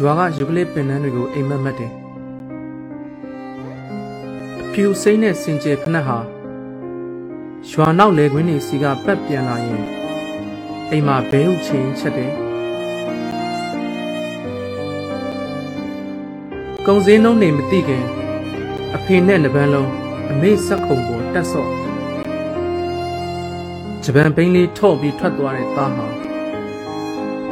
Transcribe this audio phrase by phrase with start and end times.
[0.00, 1.92] ရွာကယူကလစ်ပင်နှန်းတွေကိုအိမ်မက်မက်တယ်
[4.60, 6.18] အဖြူစိမ့်နဲ့စင်ကြယ်ဖက်နှက်ဟာ
[7.70, 9.84] ရွာနောက်လေကွင်းတွေစီကပတ်ပြန်လာရင်
[10.90, 12.32] အိမ်မှာဘဲဥချင်းချက်တယ်
[16.86, 18.04] ကုံစင်းနှုံးနေမသိခင်
[18.96, 19.90] အဖေနဲ့နှပန်းလုံး
[20.30, 21.70] အမေဆက်ခုံပေါ်တက်ဆော့
[24.02, 26.06] ဂျပန်ဘိန်းလေးထော့ပြီးထွက်သွားတဲ့သားဟာ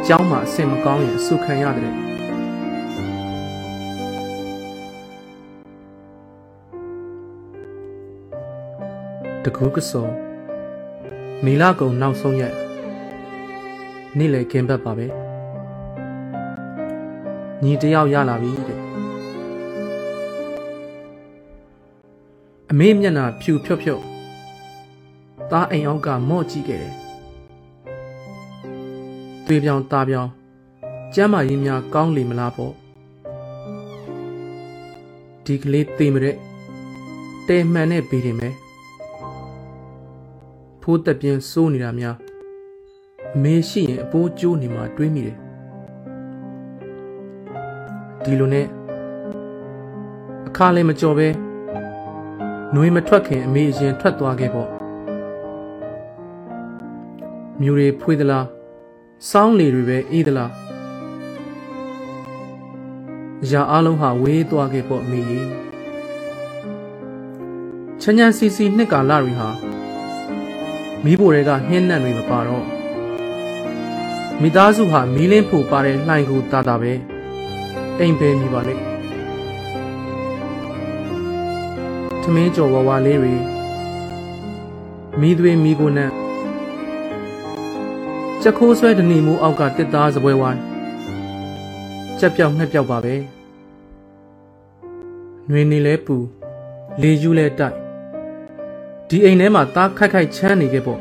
[0.06, 1.94] ကျောင်းမှာအဆင်မကောင်းရင်အဆုခံရတယ်
[9.48, 10.06] တကူးကစုံ
[11.44, 12.54] မီလာကုံနောက်ဆုံးရက်
[14.18, 15.06] နေ့လေကင်ဘတ်ပါပဲ
[17.62, 18.80] ညီတယောက်ရလာပြီတဲ့
[22.70, 24.02] အမေမျက်နှာဖြူဖြော့ဖြော့
[25.50, 26.94] သားအိမ်အောက်ကမော့ကြည့်ခဲ့တယ်
[29.46, 30.30] သွေးပြောင်သားပြောင်
[31.14, 32.72] ကျမ်းမာရေးများကောင်းလေမလားပေါ့
[35.44, 36.36] ဒီကလေးသိမတဲ့
[37.48, 38.54] တဲမှန်နဲ့ပြီးတယ်မယ်
[40.88, 42.16] ဖိုးတက်ပြင်းစိုးနေတာများ
[43.36, 45.36] အမေရှိရင်အပိုးကျိုးနေမှာတွေးမိတယ်
[48.22, 48.66] ဒီလိုနဲ့
[50.48, 51.28] အခါလည်းမကြော်ပဲ
[52.74, 54.68] နှွေးမထွက်ခင်အမေအရင်ထွက်သွားခဲ့ပေါ့
[57.60, 58.46] မြူတွေဖွေးသလား
[59.30, 60.50] စောင်းလေတွေပဲအေးသလား
[63.42, 65.48] အရာအလုံးဟာဝေးသွားခဲ့ပေါ့အမေကြီး
[68.00, 69.50] ချမ်းချမ်းစီစီနှစ်ကာလတွေဟာ
[71.06, 72.64] မိဖို့တွေကဟင်းနံ့တွေမပါတော့
[74.40, 76.92] မိသားစုဟာမီးလင်းဖို့ပါတဲ့လှိုင်ကူတာတာပဲ
[77.98, 78.74] အိမ်ပဲနေပါလေ
[82.22, 83.34] သမင်းကြော်ဝဝလေးတွေ
[85.20, 86.10] မိသွေးမိကိုနဲ့
[88.42, 90.60] ချက်ခိုးဆွဲတနေမှုအောက်ကတစ်သားစပွဲဝိုင်း
[92.18, 93.14] ချက်ပြောက်နှက်ပြောက်ပါပဲ
[95.50, 96.16] နှွေနေလဲပူ
[97.00, 97.85] လေယူလဲတိုက်
[99.10, 101.00] ဒီအိမ်ထဲမှာသားခိုက်ခိုက်ချမ်းနေခဲ့ပေါ့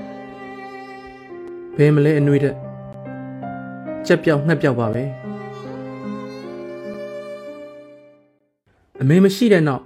[1.78, 2.56] ဘယ်မလဲအနှွေးတဲ့
[4.06, 5.04] ချက်ပြောက်နှက်ပြောက်ပါပဲ
[9.02, 9.84] အမေမရှိတဲ့နောက်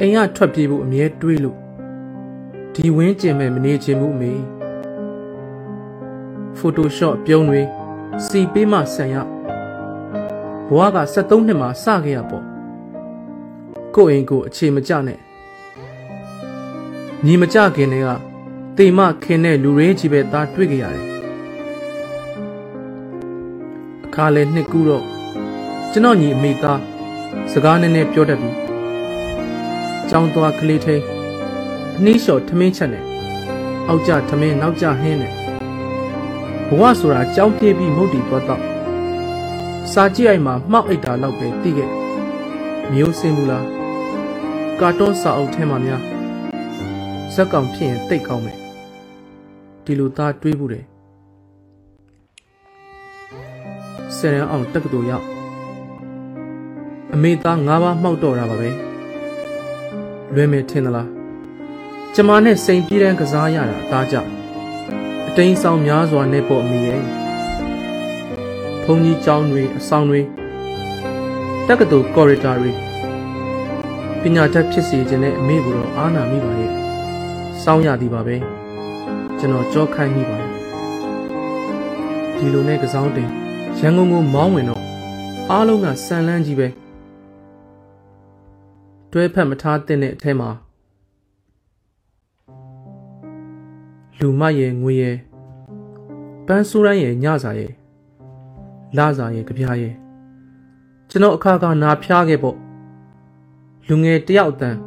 [0.00, 1.58] အိမ်ကထွက်ပြေးဖို့အမြဲတွေးလို့
[2.74, 4.32] ဒီဝင်းကျင်မဲ့မနေချင်ဘူးအမေ
[6.58, 7.62] ဖိုတိုရှော့ပြုံးတွေ
[8.26, 9.16] စီပေးမှဆန်ရ
[10.68, 12.44] ဘဝက73နှစ်မှာစခဲ့ရပေါ့
[13.94, 15.20] ကိုယ့်အိမ်ကိုအခြေမကျနဲ့
[17.26, 18.08] ညီမကြခင်တည်းက
[18.76, 21.04] တေမခင်တဲ့လူရင်းကြီးပဲသားတွေ့ကြရတယ်
[24.06, 25.04] အခါလဲနှစ်ကူတော့
[25.92, 26.80] ကျွန်တော်ညီအမိသား
[27.52, 28.50] စကားနည်းနည်းပြောတတ်ပြီ
[30.10, 31.02] ចောင်းသွားကလေးထိန်
[31.96, 33.04] အနှီးလျှော်ထမင်းချက်နဲ့
[33.88, 35.32] အောက်ကြထမင်းနောက်ကြဟင်းနဲ့
[36.68, 38.62] ဘဝဆိုတာကြောင်းပြေးပြီးမုတ်တီသွားတော့
[39.92, 41.90] စာကြည့်အိမ်မှာမှောက်အိတ်တာလောက်ပဲသိခဲ့
[42.92, 43.66] မျိုးစင်ဘူးလား
[44.80, 46.11] ကာတွန်းစာအုပ်ထဲမှာများ
[47.34, 48.58] ဇက်ကောင်ဖြစ်ရင်တိတ်ကောင်းမယ်
[49.84, 50.84] ဒီလိုသားတွေးဘူးတယ်
[54.16, 55.26] ဆယ်ရန်အောင်တက္ကသိုလ်ရောက်
[57.14, 58.70] အမေသား၅ပါးမှောက်တော့တာပါပဲ
[60.34, 61.08] လွယ်မယ်ထင်သလား
[62.14, 64.16] ကျမနဲ့စိန်ပြေးတန်းကစားရတာအသားကြ
[65.28, 67.02] အတိန်ဆောင်များစွာနဲ့ပေါ့အမိရဲ့
[68.84, 70.20] ဘုံကြီးကျောင်းတွေအဆောင်တွေ
[71.68, 72.72] တက္ကသိုလ်ကော်ရီတာတွေ
[74.20, 76.81] ပညာတတ်ဖြစ်စေခြင်းနဲ့အမေကိုတော့အားနာမိပါရဲ့
[77.64, 78.36] စောင်းရသည်ပါပဲ
[79.38, 80.50] ကျွန်တော်ကြောခိုင်းမိပါတယ်
[82.36, 83.28] ဒီလိုနဲ့ကစားတင်
[83.78, 84.82] ရန်ကုန်ကိုမောင်းဝင်တော့
[85.50, 86.68] အားလုံးကဆန်လန်းကြီးပဲ
[89.12, 90.50] တွဲဖက်မထားတဲ့အထဲမှာ
[94.18, 95.16] လူမရဲ့ငွေရဲ့
[96.46, 97.72] ပန်းဆိုးရမ်းရဲ့ညစာရဲ့
[98.96, 99.94] လာစာရဲ့ကြပြားရဲ့
[101.10, 102.56] ကျွန်တော်အခါကနာဖျားခဲ့ပေါ့
[103.86, 104.78] လူငယ်တယောက်တန်း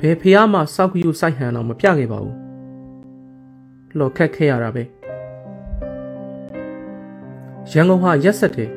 [0.00, 2.36] ဘယ်ဖះမှစောက်ကူစိုက်ဟန်တော့မပြခဲ့ပါဘူး
[3.98, 4.82] လော်ခက်ခဲ့ရတာပဲ
[7.70, 8.70] ရန်ကုန်ဟာရက်ဆက်တယ်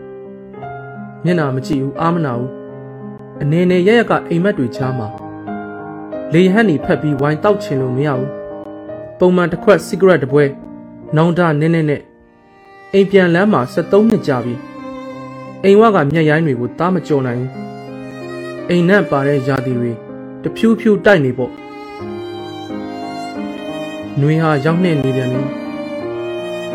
[1.24, 2.52] မျက်နာမကြည့်ဘူးအာမနာဘူး
[3.42, 5.08] အနေနဲ့ရရကအိမ်မက်တွေချားမှာ
[6.34, 8.32] လေဟန်နီဖက်ပြီးဝိုင်းတောက်ချင်လို့မရဘူး
[9.20, 10.44] ပုံမှန်တစ်ခွက်စီဂရက်တစ်ပွဲ
[11.16, 12.02] နောင်တနင်းနေနဲ့
[12.94, 14.56] အိမ်ပြန်လမ်းမှာ73နှစ်ကြာပြီ
[15.64, 17.52] အိမ်ဝကမျက်ရိုင်းတွေကိုတားမကြော်နိုင်ဘူး
[18.70, 20.09] အိမ်နဲ့ပါတဲ့ယာတီတွေ
[20.44, 21.52] တဖြူးဖြူးတိုက်နေပေါ့
[24.20, 25.42] နှွေဟာရောက်နေနေပြန်ပြီ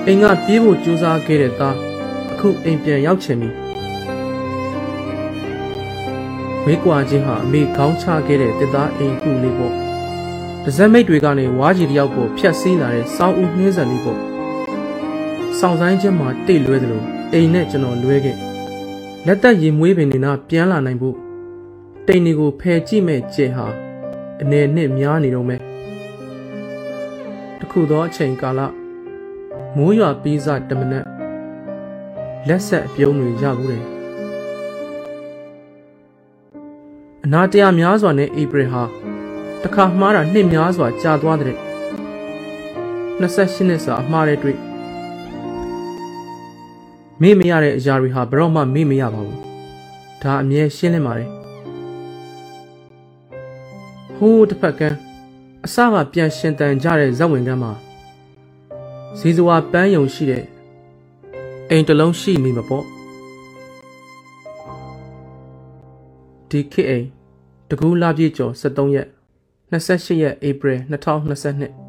[0.07, 1.77] အိမ်ကပြေးဖို့ကြိုးစားခဲ့တဲ့သား
[2.33, 3.51] အခုအိမ်ပြန်ရောက်ချင်ပြီ
[6.65, 9.75] ဝေးကွာချင်းဟာအမေခေါင်းချခဲ့တဲ့တစ်သားအိမ်ကူလေးပေါ့
[10.65, 14.19] ဒဇက်မိတ်တွေကနေဝါးကြီးတယောက်ကိုဖြတ်စည်းလာတဲ့စောင်းဦးနှင်းစံလေးပေါ့
[15.59, 17.03] ဆောင်ဆိုင်ချင်းမှာတိတ်လွဲသလို
[17.33, 18.37] အိမ်နဲ့ကျွန်တော်လွဲခဲ့
[19.27, 21.24] လက်သက်ရင်မွေးပင်နေနာပြန်လာနိုင်ဖို့
[22.09, 23.67] တိန်တွေကိုဖယ်ကြည့်မဲ့ကျဲဟာ
[24.43, 25.61] အနေနဲ့များနေတော့မယ်
[27.61, 28.61] တခုသောအချိန်ကာလ
[29.77, 31.07] မိုးရွာပြီးစတမနက်
[32.49, 33.85] လက်ဆက်အပြုံးတွေရဘူးတယ်
[37.25, 38.83] အနာတရားများစွာနဲ့ဧပြီဟာ
[39.63, 41.57] တခါမှားတာနှစ်များစွာကြာသွားတဲ့
[43.21, 44.59] 28နှစ်စာအမှားတဲ့တွေ့
[47.21, 49.41] မေ့မရတဲ့အရာတွေဟာဘယ်တော့မှမေ့မရပါဘူး
[50.23, 51.44] ဒါအမြဲရှင်းလင်းပါတယ်
[54.17, 54.99] ဟိုးတစ်ဖက်ကန်း
[55.65, 57.73] အစကပြန်ရှင်တန်ကြတဲ့ဇက်ဝင်ကန်းမှာ
[59.19, 60.45] ဇီဇဝါပန်းယုံရှိတဲ့
[61.71, 62.85] အိမ်တစ်လုံးရှိနေမှာပေါ့
[66.51, 67.07] ဒီခေတ်အိမ်
[67.69, 69.09] တကူလာပြည့်ကျော်73ရက်
[69.73, 71.84] 28ရက်ဧပြီ2022